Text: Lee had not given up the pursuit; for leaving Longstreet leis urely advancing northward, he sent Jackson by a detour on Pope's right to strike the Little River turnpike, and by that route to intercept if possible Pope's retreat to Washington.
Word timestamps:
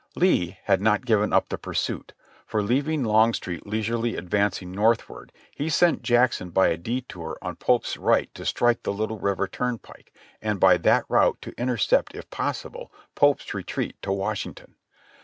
Lee 0.15 0.57
had 0.63 0.81
not 0.81 1.05
given 1.05 1.31
up 1.31 1.49
the 1.49 1.59
pursuit; 1.59 2.13
for 2.47 2.63
leaving 2.63 3.03
Longstreet 3.03 3.67
leis 3.67 3.85
urely 3.87 4.17
advancing 4.17 4.71
northward, 4.71 5.31
he 5.51 5.69
sent 5.69 6.01
Jackson 6.01 6.49
by 6.49 6.69
a 6.69 6.77
detour 6.77 7.37
on 7.39 7.55
Pope's 7.55 7.97
right 7.97 8.33
to 8.33 8.43
strike 8.43 8.81
the 8.81 8.93
Little 8.93 9.19
River 9.19 9.47
turnpike, 9.47 10.11
and 10.41 10.59
by 10.59 10.77
that 10.77 11.05
route 11.07 11.37
to 11.43 11.53
intercept 11.55 12.15
if 12.15 12.27
possible 12.31 12.91
Pope's 13.13 13.53
retreat 13.53 13.95
to 14.01 14.11
Washington. 14.11 14.73